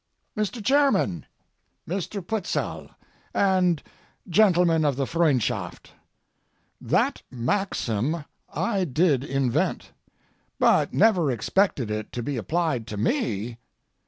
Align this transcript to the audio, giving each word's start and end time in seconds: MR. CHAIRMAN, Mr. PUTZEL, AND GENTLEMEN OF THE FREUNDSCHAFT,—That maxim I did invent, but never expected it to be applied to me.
MR. 0.35 0.63
CHAIRMAN, 0.65 1.27
Mr. 1.87 2.25
PUTZEL, 2.25 2.89
AND 3.35 3.83
GENTLEMEN 4.27 4.83
OF 4.83 4.95
THE 4.95 5.05
FREUNDSCHAFT,—That 5.05 7.21
maxim 7.29 8.25
I 8.51 8.83
did 8.83 9.23
invent, 9.23 9.91
but 10.57 10.91
never 10.91 11.29
expected 11.29 11.91
it 11.91 12.11
to 12.13 12.23
be 12.23 12.37
applied 12.37 12.87
to 12.87 12.97
me. 12.97 13.59